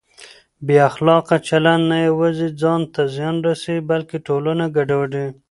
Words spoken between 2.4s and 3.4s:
ځان ته زیان